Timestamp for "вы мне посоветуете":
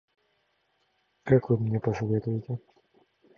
1.51-2.57